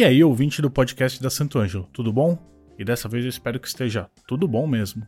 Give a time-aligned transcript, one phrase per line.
[0.00, 2.38] E aí, ouvinte do podcast da Santo Ângelo, tudo bom?
[2.78, 5.06] E dessa vez eu espero que esteja tudo bom mesmo.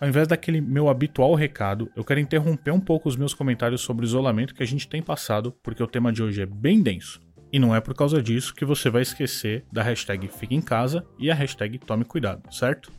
[0.00, 4.04] Ao invés daquele meu habitual recado, eu quero interromper um pouco os meus comentários sobre
[4.04, 7.20] o isolamento que a gente tem passado, porque o tema de hoje é bem denso.
[7.52, 11.06] E não é por causa disso que você vai esquecer da hashtag Fique em Casa
[11.20, 12.90] e a hashtag Tome Cuidado, certo?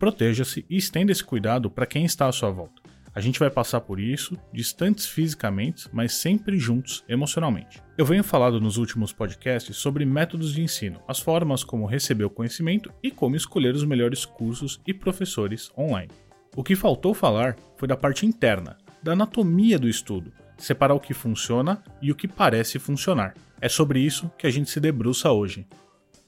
[0.00, 2.82] Proteja-se e estenda esse cuidado para quem está à sua volta.
[3.18, 7.82] A gente vai passar por isso, distantes fisicamente, mas sempre juntos emocionalmente.
[7.98, 12.30] Eu venho falando nos últimos podcasts sobre métodos de ensino, as formas como receber o
[12.30, 16.12] conhecimento e como escolher os melhores cursos e professores online.
[16.54, 21.12] O que faltou falar foi da parte interna, da anatomia do estudo, separar o que
[21.12, 23.34] funciona e o que parece funcionar.
[23.60, 25.66] É sobre isso que a gente se debruça hoje.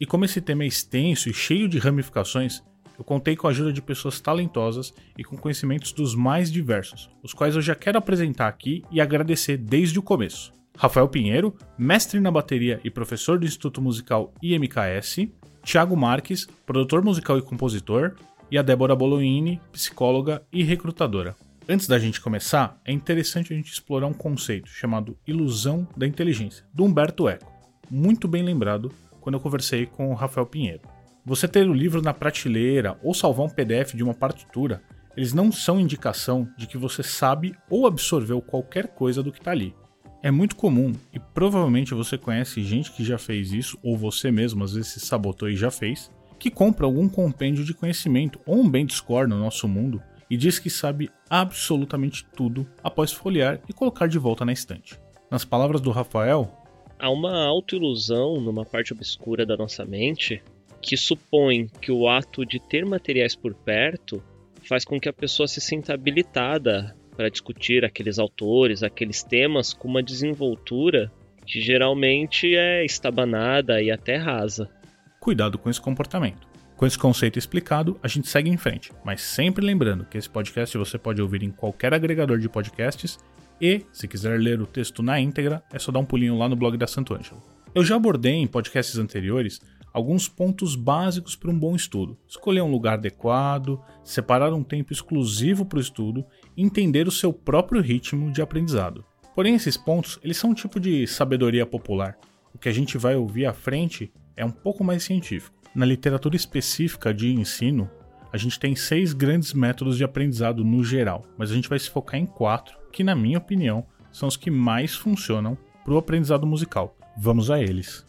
[0.01, 2.65] E como esse tema é extenso e cheio de ramificações,
[3.01, 7.33] eu contei com a ajuda de pessoas talentosas e com conhecimentos dos mais diversos, os
[7.33, 10.53] quais eu já quero apresentar aqui e agradecer desde o começo.
[10.77, 15.31] Rafael Pinheiro, mestre na bateria e professor do Instituto Musical IMKS,
[15.65, 18.17] Thiago Marques, produtor musical e compositor,
[18.51, 21.35] e a Débora Bolognini, psicóloga e recrutadora.
[21.67, 26.67] Antes da gente começar, é interessante a gente explorar um conceito chamado ilusão da inteligência,
[26.75, 27.51] do Humberto Eco,
[27.91, 31.00] muito bem lembrado quando eu conversei com o Rafael Pinheiro.
[31.25, 34.83] Você ter o livro na prateleira ou salvar um PDF de uma partitura,
[35.17, 39.51] eles não são indicação de que você sabe ou absorveu qualquer coisa do que está
[39.51, 39.75] ali.
[40.23, 44.65] É muito comum e provavelmente você conhece gente que já fez isso, ou você mesmo
[44.65, 48.69] às vezes se sabotou e já fez, que compra algum compêndio de conhecimento ou um
[48.69, 54.07] bem score no nosso mundo e diz que sabe absolutamente tudo após folhear e colocar
[54.07, 54.99] de volta na estante.
[55.31, 56.51] Nas palavras do Rafael,
[56.99, 60.43] há uma autoilusão numa parte obscura da nossa mente
[60.83, 64.23] que supõe que o ato de ter materiais por perto
[64.69, 69.89] faz com que a pessoa se sinta habilitada para discutir aqueles autores, aqueles temas com
[69.89, 71.13] uma desenvoltura
[71.47, 74.71] que geralmente é estabanada e até rasa.
[75.19, 76.49] Cuidado com esse comportamento.
[76.77, 80.79] Com esse conceito explicado, a gente segue em frente, mas sempre lembrando que esse podcast
[80.79, 83.19] você pode ouvir em qualquer agregador de podcasts
[83.61, 86.57] e, se quiser ler o texto na íntegra, é só dar um pulinho lá no
[86.57, 87.43] blog da Santo Ângelo.
[87.75, 89.61] Eu já abordei em podcasts anteriores
[89.93, 92.17] alguns pontos básicos para um bom estudo.
[92.29, 96.25] Escolher um lugar adequado, separar um tempo exclusivo para o estudo
[96.57, 99.05] entender o seu próprio ritmo de aprendizado.
[99.35, 102.19] Porém, esses pontos eles são um tipo de sabedoria popular.
[102.55, 105.57] O que a gente vai ouvir à frente é um pouco mais científico.
[105.75, 107.89] Na literatura específica de ensino,
[108.33, 111.91] a gente tem seis grandes métodos de aprendizado no geral, mas a gente vai se
[111.91, 116.47] focar em quatro, que, na minha opinião, são os que mais funcionam para o aprendizado
[116.47, 116.97] musical.
[117.17, 118.05] Vamos a eles.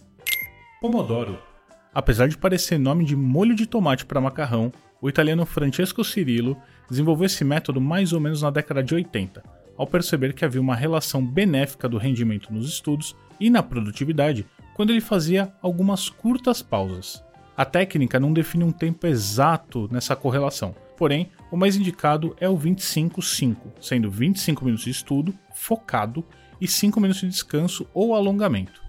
[0.80, 1.51] Pomodoro
[1.94, 4.72] Apesar de parecer nome de molho de tomate para macarrão,
[5.02, 6.56] o italiano Francesco Cirillo
[6.90, 9.44] desenvolveu esse método mais ou menos na década de 80,
[9.76, 14.92] ao perceber que havia uma relação benéfica do rendimento nos estudos e na produtividade quando
[14.92, 17.22] ele fazia algumas curtas pausas.
[17.58, 22.58] A técnica não define um tempo exato nessa correlação, porém, o mais indicado é o
[22.58, 26.24] 25-5, sendo 25 minutos de estudo focado
[26.62, 28.81] e 5 minutos de descanso ou alongamento.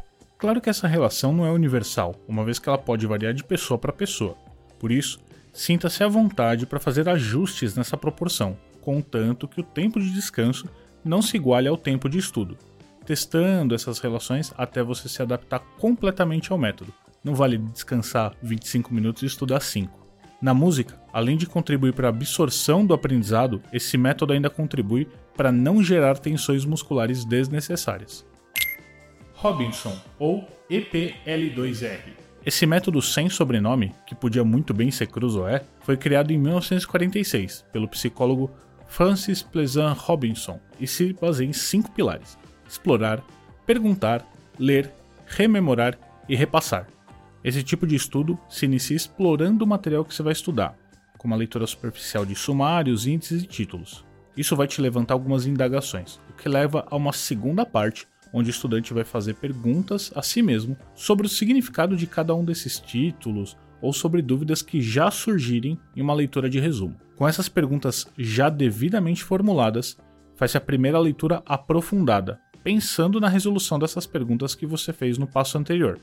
[0.42, 3.78] Claro que essa relação não é universal, uma vez que ela pode variar de pessoa
[3.78, 4.36] para pessoa.
[4.76, 5.20] Por isso,
[5.52, 10.68] sinta-se à vontade para fazer ajustes nessa proporção, contanto que o tempo de descanso
[11.04, 12.58] não se iguale ao tempo de estudo,
[13.06, 16.92] testando essas relações até você se adaptar completamente ao método.
[17.22, 19.96] Não vale descansar 25 minutos e estudar 5.
[20.42, 25.52] Na música, além de contribuir para a absorção do aprendizado, esse método ainda contribui para
[25.52, 28.31] não gerar tensões musculares desnecessárias.
[29.42, 32.12] Robinson, ou EPL2R.
[32.46, 37.88] Esse método sem sobrenome, que podia muito bem ser Crusoe, foi criado em 1946 pelo
[37.88, 38.52] psicólogo
[38.86, 42.38] Francis Pleasant Robinson e se baseia em cinco pilares:
[42.68, 43.20] explorar,
[43.66, 44.24] perguntar,
[44.56, 44.92] ler,
[45.26, 45.98] rememorar
[46.28, 46.86] e repassar.
[47.42, 50.78] Esse tipo de estudo se inicia explorando o material que você vai estudar,
[51.18, 54.04] com uma leitura superficial de sumários, índices e títulos.
[54.36, 58.50] Isso vai te levantar algumas indagações, o que leva a uma segunda parte onde o
[58.50, 63.56] estudante vai fazer perguntas a si mesmo sobre o significado de cada um desses títulos
[63.80, 66.96] ou sobre dúvidas que já surgirem em uma leitura de resumo.
[67.16, 69.98] Com essas perguntas já devidamente formuladas,
[70.36, 75.58] faz-se a primeira leitura aprofundada, pensando na resolução dessas perguntas que você fez no passo
[75.58, 75.98] anterior.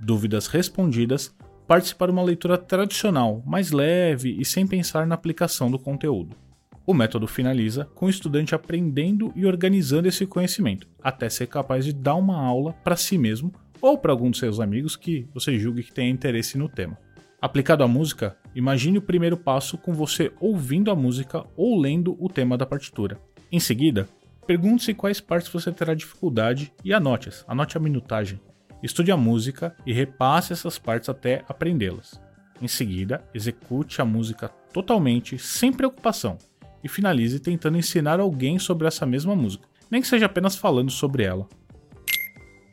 [0.00, 1.34] Dúvidas respondidas,
[1.66, 6.43] participar de uma leitura tradicional, mais leve e sem pensar na aplicação do conteúdo.
[6.86, 11.94] O método finaliza com o estudante aprendendo e organizando esse conhecimento, até ser capaz de
[11.94, 13.50] dar uma aula para si mesmo
[13.80, 16.98] ou para algum de seus amigos que você julgue que tenha interesse no tema.
[17.40, 22.28] Aplicado à música, imagine o primeiro passo com você ouvindo a música ou lendo o
[22.28, 23.18] tema da partitura.
[23.50, 24.06] Em seguida,
[24.46, 28.38] pergunte-se quais partes você terá dificuldade e anote-as, anote a minutagem.
[28.82, 32.20] Estude a música e repasse essas partes até aprendê-las.
[32.60, 36.38] Em seguida, execute a música totalmente, sem preocupação,
[36.84, 41.24] e finalize tentando ensinar alguém sobre essa mesma música, nem que seja apenas falando sobre
[41.24, 41.48] ela.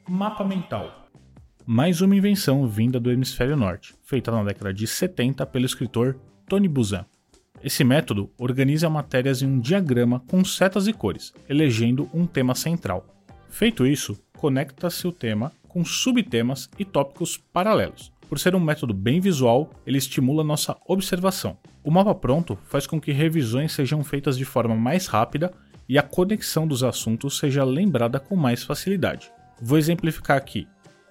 [0.07, 1.07] Mapa mental.
[1.65, 6.67] Mais uma invenção vinda do hemisfério norte, feita na década de 70 pelo escritor Tony
[6.67, 7.05] Buzan.
[7.63, 13.05] Esse método organiza matérias em um diagrama com setas e cores, elegendo um tema central.
[13.49, 18.11] Feito isso, conecta-se o tema com subtemas e tópicos paralelos.
[18.27, 21.57] Por ser um método bem visual, ele estimula nossa observação.
[21.83, 25.51] O mapa pronto faz com que revisões sejam feitas de forma mais rápida
[25.89, 29.31] e a conexão dos assuntos seja lembrada com mais facilidade.
[29.59, 30.67] Vou exemplificar aqui.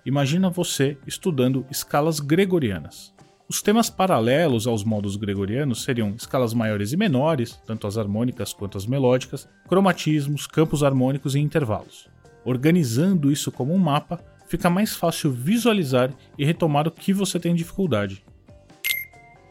[0.06, 3.12] Imagina você estudando escalas gregorianas.
[3.48, 8.78] Os temas paralelos aos modos gregorianos seriam escalas maiores e menores, tanto as harmônicas quanto
[8.78, 12.08] as melódicas, cromatismos, campos harmônicos e intervalos.
[12.44, 17.54] Organizando isso como um mapa, fica mais fácil visualizar e retomar o que você tem
[17.54, 18.24] dificuldade.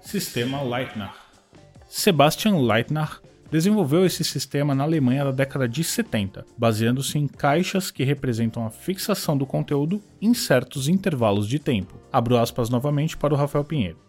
[0.09, 1.11] Sistema Leitner
[1.87, 3.21] Sebastian Leitner
[3.51, 8.71] desenvolveu esse sistema na Alemanha da década de 70, baseando-se em caixas que representam a
[8.71, 12.01] fixação do conteúdo em certos intervalos de tempo.
[12.11, 13.99] Abro aspas novamente para o Rafael Pinheiro.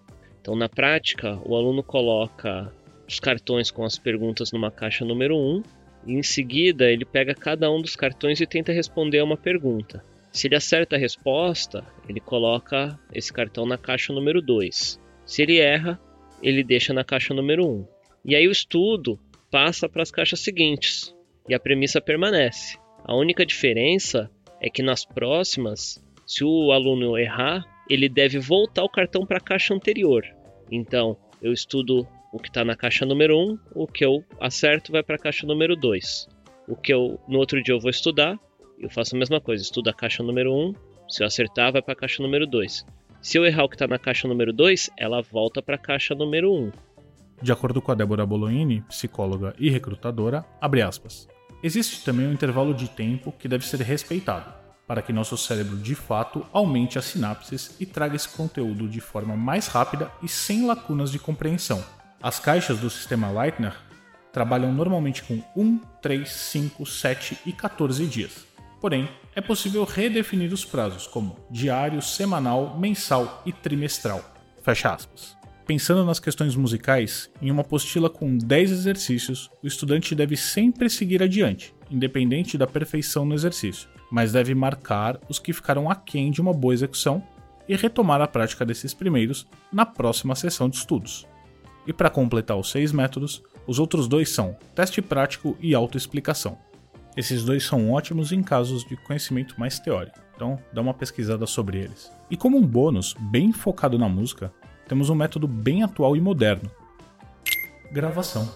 [0.40, 2.72] Então, na prática, o aluno coloca
[3.06, 5.62] os cartões com as perguntas numa caixa número 1
[6.06, 10.02] e em seguida ele pega cada um dos cartões e tenta responder a uma pergunta.
[10.32, 14.98] Se ele acerta a resposta, ele coloca esse cartão na caixa número 2.
[15.30, 15.96] Se ele erra,
[16.42, 17.86] ele deixa na caixa número 1.
[18.24, 19.16] E aí o estudo
[19.48, 21.14] passa para as caixas seguintes
[21.48, 22.76] e a premissa permanece.
[23.04, 24.28] A única diferença
[24.60, 29.40] é que nas próximas, se o aluno errar, ele deve voltar o cartão para a
[29.40, 30.26] caixa anterior.
[30.68, 35.04] Então, eu estudo o que está na caixa número 1, o que eu acerto vai
[35.04, 36.28] para a caixa número 2.
[36.66, 38.36] O que eu no outro dia eu vou estudar,
[38.80, 40.74] eu faço a mesma coisa, estudo a caixa número 1,
[41.08, 42.84] se eu acertar vai para a caixa número 2.
[43.22, 46.14] Se eu errar o que está na caixa número 2, ela volta para a caixa
[46.14, 46.72] número 1.
[47.42, 50.42] De acordo com a Débora Bolognini, psicóloga e recrutadora,
[50.86, 51.28] aspas,
[51.62, 54.50] existe também um intervalo de tempo que deve ser respeitado,
[54.86, 59.36] para que nosso cérebro de fato aumente as sinapses e traga esse conteúdo de forma
[59.36, 61.84] mais rápida e sem lacunas de compreensão.
[62.22, 63.74] As caixas do sistema Leitner
[64.32, 68.49] trabalham normalmente com 1, 3, 5, 7 e 14 dias.
[68.80, 74.24] Porém, é possível redefinir os prazos como diário, semanal, mensal e trimestral.
[74.62, 75.36] Fecha aspas.
[75.66, 81.22] Pensando nas questões musicais, em uma apostila com 10 exercícios, o estudante deve sempre seguir
[81.22, 86.52] adiante, independente da perfeição no exercício, mas deve marcar os que ficaram aquém de uma
[86.52, 87.22] boa execução
[87.68, 91.24] e retomar a prática desses primeiros na próxima sessão de estudos.
[91.86, 96.58] E para completar os seis métodos, os outros dois são teste prático e autoexplicação.
[97.16, 101.78] Esses dois são ótimos em casos de conhecimento mais teórico, então dá uma pesquisada sobre
[101.78, 102.10] eles.
[102.30, 104.52] E como um bônus bem focado na música,
[104.86, 106.70] temos um método bem atual e moderno:
[107.90, 108.48] gravação.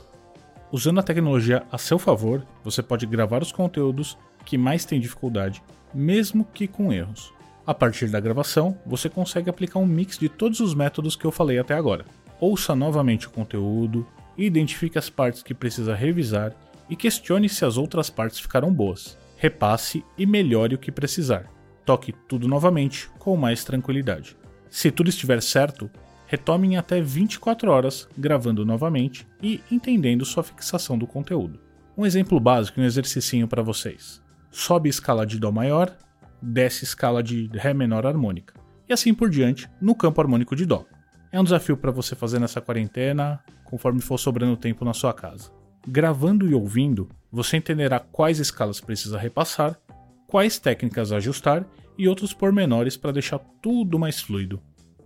[0.71, 5.63] Usando a tecnologia a seu favor, você pode gravar os conteúdos que mais têm dificuldade,
[5.93, 7.33] mesmo que com erros.
[7.67, 11.31] A partir da gravação, você consegue aplicar um mix de todos os métodos que eu
[11.33, 12.05] falei até agora.
[12.41, 14.07] Ouça novamente o conteúdo,
[14.37, 16.53] identifique as partes que precisa revisar
[16.89, 19.19] e questione se as outras partes ficaram boas.
[19.37, 21.51] Repasse e melhore o que precisar.
[21.85, 24.37] Toque tudo novamente com mais tranquilidade.
[24.71, 25.91] Se tudo estiver certo,
[26.27, 31.61] retome em até 24 horas, gravando novamente e entendendo sua fixação do conteúdo.
[31.97, 34.23] Um exemplo básico e um exercício para vocês.
[34.51, 35.97] Sobe escala de Dó maior,
[36.41, 38.55] desce escala de Ré menor harmônica,
[38.89, 40.85] e assim por diante no campo harmônico de Dó.
[41.31, 45.51] É um desafio para você fazer nessa quarentena, conforme for sobrando tempo na sua casa.
[45.87, 49.79] Gravando e ouvindo, você entenderá quais escalas precisa repassar,
[50.27, 51.67] quais técnicas ajustar
[51.99, 54.63] e outros pormenores para deixar tudo mais fluido.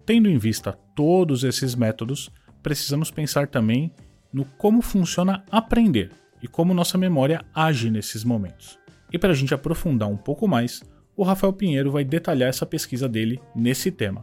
[0.07, 2.31] Tendo em vista todos esses métodos,
[2.63, 3.93] precisamos pensar também
[4.33, 6.11] no como funciona aprender
[6.43, 8.79] e como nossa memória age nesses momentos.
[9.13, 10.83] E para a gente aprofundar um pouco mais,
[11.17, 14.23] o Rafael Pinheiro vai detalhar essa pesquisa dele nesse tema.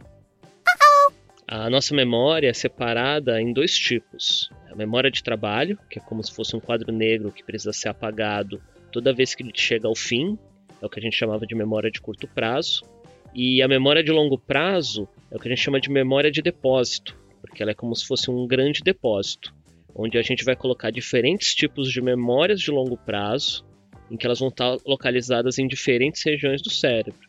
[1.48, 6.34] A nossa memória é separada em dois tipos: memória de trabalho, que é como se
[6.34, 8.60] fosse um quadro negro que precisa ser apagado
[8.92, 10.38] toda vez que ele chega ao fim,
[10.80, 12.82] é o que a gente chamava de memória de curto prazo,
[13.34, 16.40] e a memória de longo prazo é o que a gente chama de memória de
[16.40, 19.54] depósito, porque ela é como se fosse um grande depósito,
[19.94, 23.64] onde a gente vai colocar diferentes tipos de memórias de longo prazo,
[24.10, 27.28] em que elas vão estar localizadas em diferentes regiões do cérebro.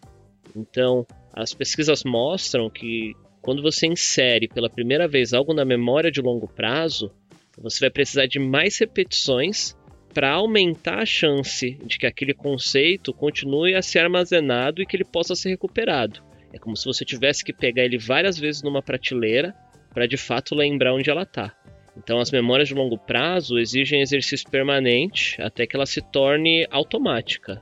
[0.56, 6.22] Então, as pesquisas mostram que quando você insere pela primeira vez algo na memória de
[6.22, 7.12] longo prazo,
[7.58, 9.76] você vai precisar de mais repetições
[10.14, 15.06] para aumentar a chance de que aquele conceito continue a ser armazenado e que ele
[15.06, 16.24] possa ser recuperado.
[16.54, 19.54] É como se você tivesse que pegar ele várias vezes numa prateleira
[19.94, 21.56] para de fato lembrar onde ela está.
[21.98, 27.62] Então, as memórias de longo prazo exigem exercício permanente até que ela se torne automática.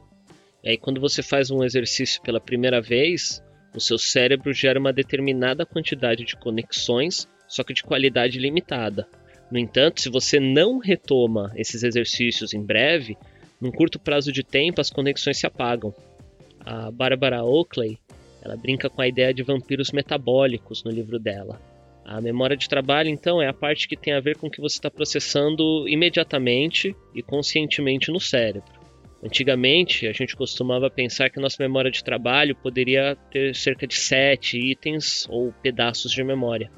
[0.62, 3.42] E aí, quando você faz um exercício pela primeira vez,
[3.74, 9.08] o seu cérebro gera uma determinada quantidade de conexões, só que de qualidade limitada.
[9.52, 13.18] No entanto, se você não retoma esses exercícios em breve,
[13.62, 15.94] num curto prazo de tempo as conexões se apagam.
[16.60, 18.00] A Barbara Oakley
[18.46, 21.60] ela brinca com a ideia de vampiros metabólicos no livro dela.
[22.06, 24.62] A memória de trabalho, então, é a parte que tem a ver com o que
[24.62, 28.72] você está processando imediatamente e conscientemente no cérebro.
[29.24, 34.60] Antigamente, a gente costumava pensar que nossa memória de trabalho poderia ter cerca de sete
[34.60, 36.70] itens ou pedaços de memória.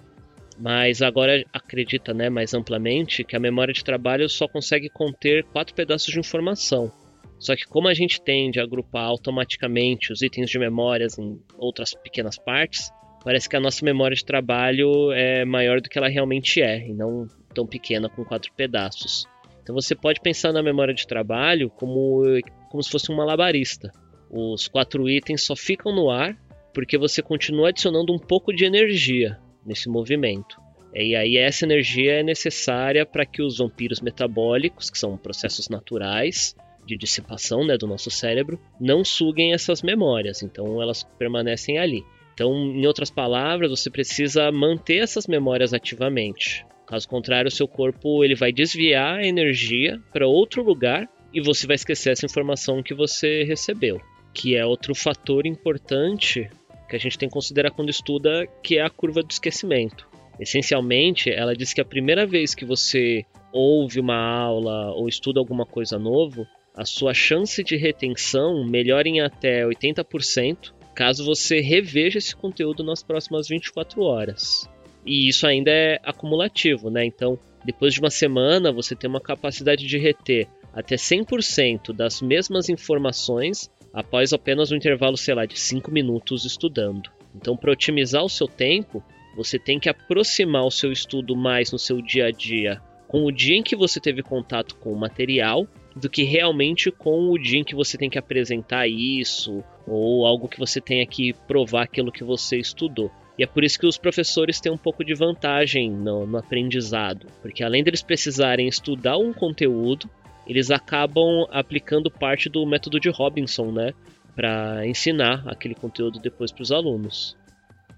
[0.60, 5.76] Mas agora acredita né, mais amplamente que a memória de trabalho só consegue conter quatro
[5.76, 6.92] pedaços de informação.
[7.40, 11.94] Só que como a gente tende a agrupar automaticamente os itens de memórias em outras
[11.94, 12.92] pequenas partes,
[13.24, 16.94] parece que a nossa memória de trabalho é maior do que ela realmente é, e
[16.94, 19.26] não tão pequena com quatro pedaços.
[19.62, 22.24] Então você pode pensar na memória de trabalho como,
[22.72, 23.92] como se fosse um malabarista.
[24.32, 26.36] Os quatro itens só ficam no ar
[26.74, 29.38] porque você continua adicionando um pouco de energia
[29.68, 30.60] nesse movimento.
[30.94, 36.56] E aí essa energia é necessária para que os vampiros metabólicos, que são processos naturais
[36.86, 40.42] de dissipação né, do nosso cérebro, não suguem essas memórias.
[40.42, 42.04] Então elas permanecem ali.
[42.34, 46.64] Então, em outras palavras, você precisa manter essas memórias ativamente.
[46.86, 51.68] Caso contrário, o seu corpo ele vai desviar a energia para outro lugar e você
[51.68, 54.00] vai esquecer essa informação que você recebeu,
[54.34, 56.48] que é outro fator importante
[56.88, 60.08] que a gente tem que considerar quando estuda, que é a curva do esquecimento.
[60.40, 65.66] Essencialmente, ela diz que a primeira vez que você ouve uma aula ou estuda alguma
[65.66, 72.36] coisa novo, a sua chance de retenção melhora em até 80%, caso você reveja esse
[72.36, 74.70] conteúdo nas próximas 24 horas.
[75.06, 77.04] E isso ainda é acumulativo, né?
[77.04, 82.70] Então, depois de uma semana, você tem uma capacidade de reter até 100% das mesmas
[82.70, 87.10] informações após apenas um intervalo, sei lá, de 5 minutos estudando.
[87.36, 89.04] Então, para otimizar o seu tempo,
[89.36, 93.32] você tem que aproximar o seu estudo mais no seu dia a dia com o
[93.32, 97.60] dia em que você teve contato com o material do que realmente com o dia
[97.60, 102.12] em que você tem que apresentar isso ou algo que você tenha que provar aquilo
[102.12, 103.10] que você estudou.
[103.38, 107.28] E é por isso que os professores têm um pouco de vantagem no, no aprendizado,
[107.42, 110.10] porque além deles precisarem estudar um conteúdo,
[110.48, 113.94] eles acabam aplicando parte do método de Robinson, né,
[114.36, 117.36] para ensinar aquele conteúdo depois para os alunos.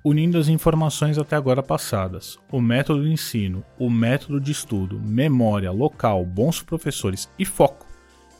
[0.03, 5.71] Unindo as informações até agora passadas, o método de ensino, o método de estudo, memória,
[5.71, 7.85] local, bons professores e foco,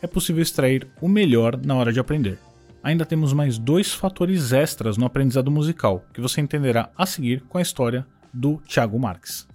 [0.02, 2.40] é possível extrair o melhor na hora de aprender.
[2.82, 7.58] Ainda temos mais dois fatores extras no aprendizado musical, que você entenderá a seguir com
[7.58, 9.49] a história do Thiago Marques.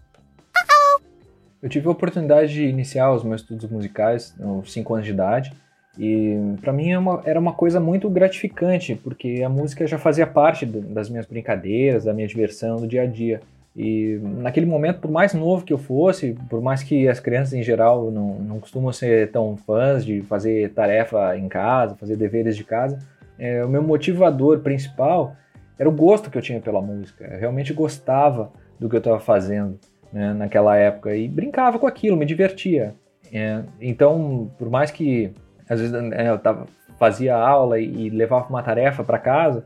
[1.64, 5.50] Eu tive a oportunidade de iniciar os meus estudos musicais aos 5 anos de idade,
[5.98, 10.66] e para mim é era uma coisa muito gratificante, porque a música já fazia parte
[10.66, 13.40] das minhas brincadeiras, da minha diversão do dia a dia.
[13.74, 17.62] E naquele momento, por mais novo que eu fosse, por mais que as crianças em
[17.62, 22.64] geral não, não costumam ser tão fãs de fazer tarefa em casa, fazer deveres de
[22.64, 22.98] casa,
[23.38, 25.34] é, o meu motivador principal
[25.78, 27.24] era o gosto que eu tinha pela música.
[27.24, 29.78] Eu realmente gostava do que eu estava fazendo
[30.14, 32.94] né, naquela época e brincava com aquilo, me divertia.
[33.32, 35.32] É, então, por mais que
[35.68, 36.66] às vezes é, eu tava,
[36.98, 39.64] fazia aula e, e levava uma tarefa para casa,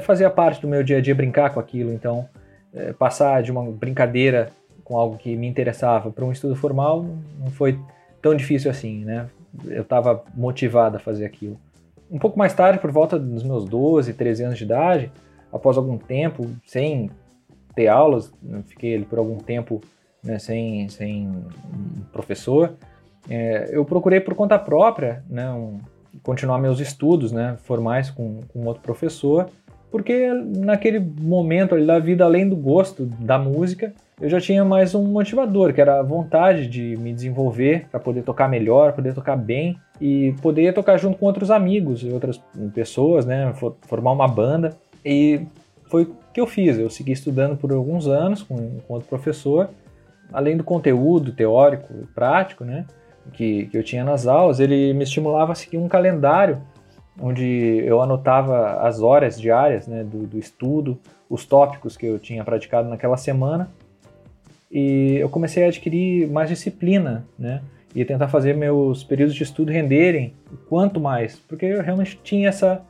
[0.00, 1.92] fazia parte do meu dia a dia brincar com aquilo.
[1.92, 2.26] Então,
[2.72, 4.50] é, passar de uma brincadeira
[4.82, 7.04] com algo que me interessava para um estudo formal
[7.38, 7.78] não foi
[8.22, 9.28] tão difícil assim, né?
[9.66, 11.58] Eu estava motivado a fazer aquilo.
[12.10, 15.12] Um pouco mais tarde, por volta dos meus 12, 13 anos de idade,
[15.52, 17.10] após algum tempo sem
[17.74, 18.32] ter aulas,
[18.66, 19.80] fiquei ali por algum tempo
[20.22, 21.44] né, sem, sem
[22.12, 22.74] professor,
[23.28, 25.78] é, eu procurei por conta própria né, um,
[26.22, 29.48] continuar meus estudos né, formais com, com outro professor
[29.94, 34.92] porque naquele momento ali da vida, além do gosto da música, eu já tinha mais
[34.92, 39.36] um motivador, que era a vontade de me desenvolver para poder tocar melhor, poder tocar
[39.36, 42.42] bem e poder tocar junto com outros amigos e outras
[42.74, 44.76] pessoas, né, formar uma banda.
[45.04, 45.42] E
[45.84, 46.76] foi que eu fiz.
[46.76, 49.70] Eu segui estudando por alguns anos com, com outro professor,
[50.32, 52.84] além do conteúdo teórico e prático, né,
[53.32, 56.60] que, que eu tinha nas aulas, ele me estimulava a seguir um calendário
[57.20, 60.98] onde eu anotava as horas diárias né, do, do, estudo,
[61.30, 63.70] os tópicos que eu tinha praticado naquela semana,
[64.70, 67.62] e eu comecei a adquirir mais disciplina, né,
[67.94, 70.34] e tentar fazer meus períodos de estudo renderem
[70.68, 72.82] quanto mais, porque eu realmente tinha essa,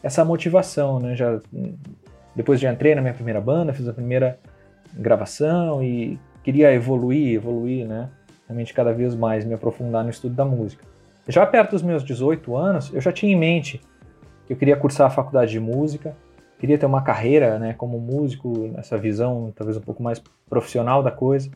[0.00, 1.40] essa motivação, né, já
[2.34, 4.38] Depois já entrei na minha primeira banda, fiz a primeira
[4.94, 8.08] gravação e queria evoluir, evoluir, né?
[8.48, 10.84] Realmente cada vez mais me aprofundar no estudo da música.
[11.28, 13.80] Já perto dos meus 18 anos, eu já tinha em mente
[14.46, 16.16] que eu queria cursar a faculdade de música,
[16.58, 21.10] queria ter uma carreira, né, como músico, essa visão talvez um pouco mais profissional da
[21.10, 21.50] coisa.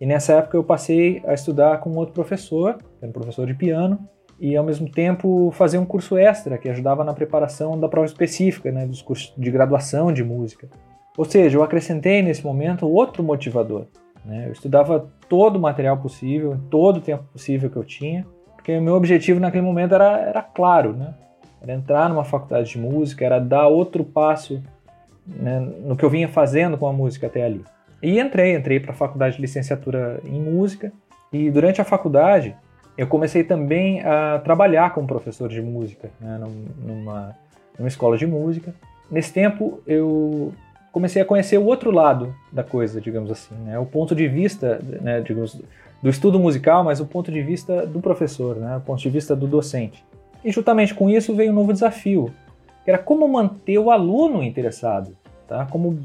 [0.00, 3.98] E nessa época eu passei a estudar com outro professor, um professor de piano,
[4.38, 8.70] e ao mesmo tempo fazer um curso extra que ajudava na preparação da prova específica,
[8.70, 10.68] né, dos cursos de graduação de música.
[11.16, 13.86] Ou seja, eu acrescentei nesse momento outro motivador.
[14.24, 14.44] Né?
[14.48, 18.82] Eu estudava todo o material possível, todo o tempo possível que eu tinha, porque o
[18.82, 21.14] meu objetivo naquele momento era, era claro, né?
[21.62, 24.62] Era entrar numa faculdade de música, era dar outro passo
[25.26, 27.64] né, no que eu vinha fazendo com a música até ali.
[28.02, 30.92] E entrei, entrei para a faculdade de licenciatura em música,
[31.32, 32.54] e durante a faculdade
[32.96, 36.40] eu comecei também a trabalhar como professor de música, né,
[36.84, 37.36] numa,
[37.78, 38.74] numa escola de música.
[39.10, 40.52] Nesse tempo eu
[40.90, 43.78] comecei a conhecer o outro lado da coisa, digamos assim, né?
[43.78, 45.60] o ponto de vista, né, digamos,
[46.02, 49.36] do estudo musical, mas o ponto de vista do professor, né, o ponto de vista
[49.36, 50.02] do docente.
[50.42, 52.32] E justamente com isso veio um novo desafio,
[52.82, 55.14] que era como manter o aluno interessado,
[55.46, 55.66] tá?
[55.66, 55.98] como,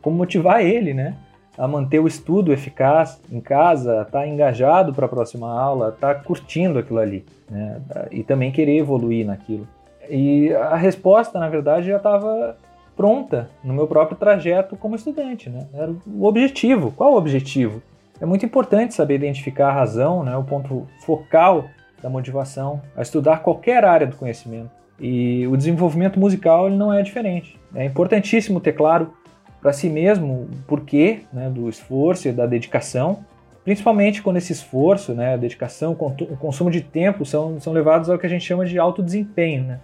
[0.00, 1.16] como motivar ele né,
[1.56, 6.14] a manter o estudo eficaz em casa, estar tá engajado para a próxima aula, estar
[6.14, 9.66] tá curtindo aquilo ali, né, e também querer evoluir naquilo.
[10.08, 12.56] E a resposta, na verdade, já estava
[12.96, 15.50] pronta no meu próprio trajeto como estudante.
[15.50, 15.66] Né?
[15.74, 16.92] Era o objetivo.
[16.92, 17.82] Qual o objetivo?
[18.20, 21.66] É muito importante saber identificar a razão, né, o ponto focal
[22.02, 24.70] da motivação a estudar qualquer área do conhecimento.
[24.98, 27.58] E o desenvolvimento musical ele não é diferente.
[27.74, 29.12] É importantíssimo ter claro
[29.60, 33.24] para si mesmo o porquê né, do esforço e da dedicação,
[33.64, 38.18] principalmente quando esse esforço, né, a dedicação, o consumo de tempo são, são levados ao
[38.18, 39.80] que a gente chama de alto desempenho, né,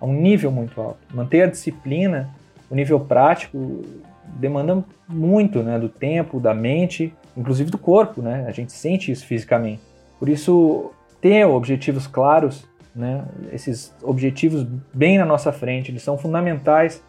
[0.00, 0.98] a um nível muito alto.
[1.12, 2.30] Manter a disciplina
[2.70, 3.82] o nível prático
[4.36, 8.44] demanda muito né, do tempo, da mente, inclusive do corpo, né?
[8.48, 9.80] A gente sente isso fisicamente.
[10.18, 17.02] Por isso, ter objetivos claros, né, esses objetivos bem na nossa frente, eles são fundamentais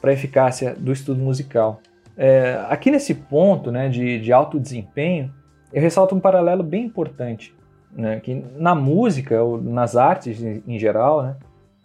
[0.00, 1.80] para a eficácia do estudo musical.
[2.16, 5.32] É, aqui nesse ponto né, de, de alto desempenho,
[5.72, 7.54] eu ressalto um paralelo bem importante,
[7.92, 11.36] né, que na música ou nas artes em, geral, né,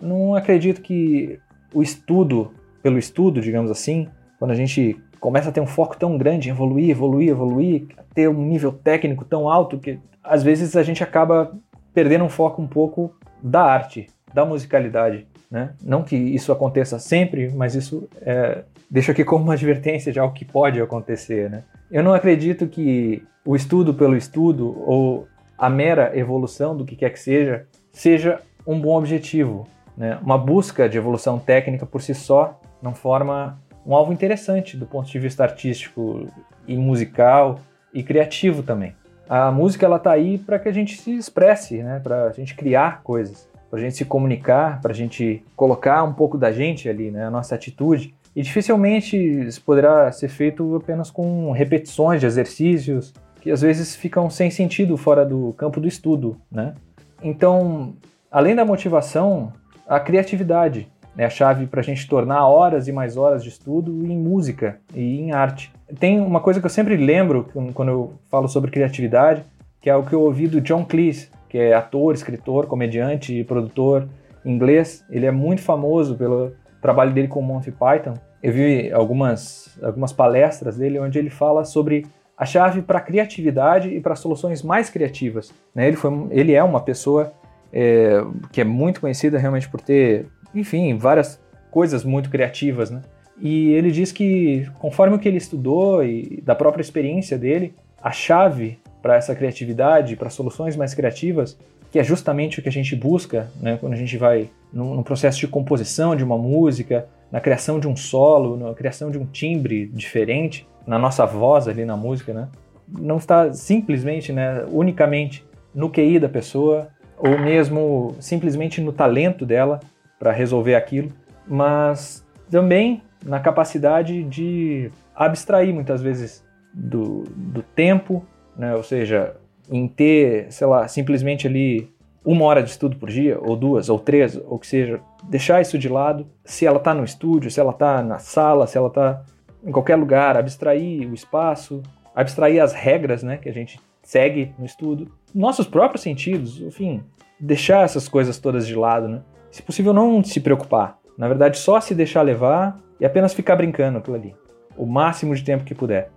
[0.01, 1.39] não acredito que
[1.73, 2.51] o estudo
[2.81, 6.89] pelo estudo, digamos assim, quando a gente começa a ter um foco tão grande evoluir,
[6.89, 11.51] evoluir, evoluir, ter um nível técnico tão alto que às vezes a gente acaba
[11.93, 15.25] perdendo um foco um pouco da arte, da musicalidade.
[15.55, 15.69] Né?
[15.81, 20.33] Não que isso aconteça sempre, mas isso é, deixo aqui como uma advertência de algo
[20.33, 21.49] que pode acontecer.
[21.49, 21.63] Né?
[21.89, 27.09] Eu não acredito que o estudo pelo estudo ou a mera evolução do que quer
[27.09, 29.65] que seja seja um bom objetivo.
[29.95, 30.19] Né?
[30.21, 35.09] Uma busca de evolução técnica por si só não forma um alvo interessante do ponto
[35.09, 36.27] de vista artístico
[36.67, 37.61] e musical
[37.93, 38.93] e criativo também.
[39.29, 42.01] A música ela tá aí para que a gente se expresse, né?
[42.03, 46.13] Para a gente criar coisas, para a gente se comunicar, para a gente colocar um
[46.13, 47.25] pouco da gente ali, né?
[47.25, 48.13] A nossa atitude.
[48.35, 54.29] E dificilmente isso poderá ser feito apenas com repetições de exercícios que às vezes ficam
[54.29, 56.73] sem sentido fora do campo do estudo, né?
[57.21, 57.93] Então,
[58.31, 59.53] além da motivação,
[59.87, 64.05] a criatividade é a chave para a gente tornar horas e mais horas de estudo
[64.05, 65.71] em música e em arte.
[65.99, 69.43] Tem uma coisa que eu sempre lembro quando eu falo sobre criatividade,
[69.79, 73.41] que é o que eu ouvi do John Cleese, que é ator, escritor, comediante e
[73.41, 74.09] produtor
[74.43, 75.05] inglês.
[75.09, 78.13] Ele é muito famoso pelo trabalho dele com Monty Python.
[78.43, 82.05] Eu vi algumas, algumas palestras dele onde ele fala sobre
[82.37, 85.53] a chave para criatividade e para soluções mais criativas.
[85.73, 85.87] Né?
[85.87, 87.31] Ele, foi, ele é uma pessoa
[87.71, 91.41] é, que é muito conhecida realmente por ter enfim, várias
[91.71, 93.01] coisas muito criativas, né?
[93.39, 98.11] E ele diz que, conforme o que ele estudou e da própria experiência dele, a
[98.11, 101.55] chave para essa criatividade, para soluções mais criativas,
[101.91, 105.37] que é justamente o que a gente busca né, quando a gente vai no, processo
[105.37, 109.85] de composição de uma música, na criação de um solo, na criação de um timbre
[109.93, 112.47] diferente, na nossa voz ali na música, né?
[112.87, 119.81] Não está simplesmente, né, unicamente no QI da pessoa, ou mesmo simplesmente no talento dela,
[120.17, 121.11] para resolver aquilo,
[121.47, 128.25] mas também na capacidade de abstrair muitas vezes do, do tempo,
[128.57, 128.75] né?
[128.75, 129.35] ou seja,
[129.69, 131.89] em ter, sei lá, simplesmente ali
[132.23, 135.77] uma hora de estudo por dia, ou duas, ou três, ou que seja, deixar isso
[135.77, 139.23] de lado, se ela está no estúdio, se ela está na sala, se ela está
[139.63, 141.83] em qualquer lugar, abstrair o espaço,
[142.15, 147.03] abstrair as regras né, que a gente segue no estudo, nossos próprios sentidos, enfim,
[147.39, 149.21] deixar essas coisas todas de lado, né?
[149.51, 150.99] se possível, não se preocupar.
[151.17, 154.35] Na verdade, só se deixar levar e apenas ficar brincando aquilo ali.
[154.75, 156.11] O máximo de tempo que puder.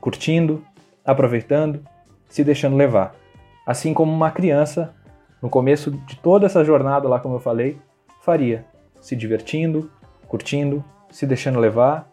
[0.00, 0.62] Curtindo,
[1.04, 1.82] aproveitando,
[2.28, 3.14] se deixando levar.
[3.66, 4.94] Assim como uma criança,
[5.40, 7.78] no começo de toda essa jornada lá, como eu falei,
[8.22, 8.64] faria.
[9.00, 9.90] Se divertindo,
[10.26, 12.10] curtindo, se deixando levar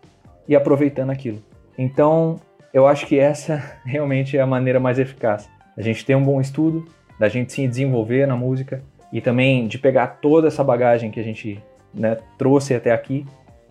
[0.48, 1.42] e aproveitando aquilo.
[1.78, 2.40] Então,
[2.74, 5.50] eu acho que essa realmente é a maneira mais eficaz.
[5.78, 6.86] A gente ter um bom estudo,
[7.18, 11.24] da gente se desenvolver na música e também de pegar toda essa bagagem que a
[11.24, 11.62] gente
[11.94, 13.26] né, trouxe até aqui,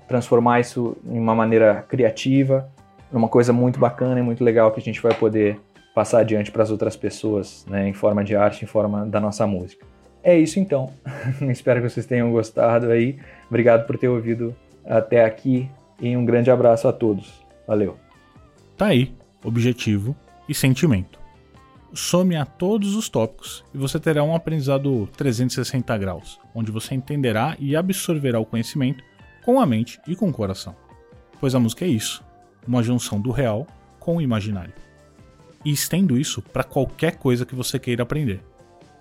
[0.07, 2.71] transformar isso em uma maneira criativa,
[3.13, 5.59] numa coisa muito bacana e muito legal que a gente vai poder
[5.95, 9.47] passar adiante para as outras pessoas, né, em forma de arte, em forma da nossa
[9.47, 9.85] música.
[10.23, 10.93] É isso então.
[11.51, 13.19] Espero que vocês tenham gostado aí.
[13.49, 15.69] Obrigado por ter ouvido até aqui
[16.01, 17.45] e um grande abraço a todos.
[17.67, 17.97] Valeu.
[18.77, 20.17] Tá aí, objetivo
[20.49, 21.19] e sentimento.
[21.93, 27.57] Some a todos os tópicos e você terá um aprendizado 360 graus, onde você entenderá
[27.59, 29.03] e absorverá o conhecimento
[29.45, 30.77] com a mente e com o coração.
[31.41, 32.23] Pois a música é isso,
[32.67, 33.67] uma junção do real
[33.99, 34.73] com o imaginário.
[35.65, 38.43] E estendo isso para qualquer coisa que você queira aprender.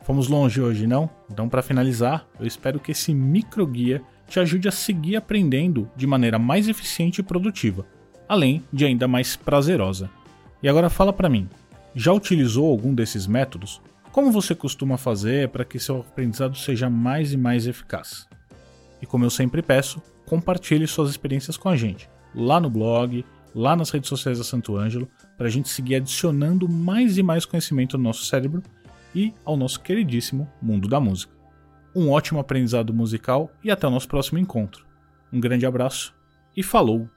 [0.02, 1.10] Fomos longe hoje, não?
[1.32, 6.06] Então, para finalizar, eu espero que esse micro guia te ajude a seguir aprendendo de
[6.06, 7.86] maneira mais eficiente e produtiva,
[8.28, 10.10] além de ainda mais prazerosa.
[10.62, 11.50] E agora fala para mim,
[11.96, 13.82] já utilizou algum desses métodos?
[14.12, 18.28] Como você costuma fazer para que seu aprendizado seja mais e mais eficaz?
[19.02, 23.76] E como eu sempre peço, compartilhe suas experiências com a gente, lá no blog, lá
[23.76, 25.08] nas redes sociais da Santo Ângelo,
[25.38, 28.62] para a gente seguir adicionando mais e mais conhecimento no nosso cérebro
[29.14, 31.34] e ao nosso queridíssimo mundo da música.
[31.96, 34.86] Um ótimo aprendizado musical e até o nosso próximo encontro.
[35.34, 36.14] Um grande abraço
[36.56, 37.10] e falou!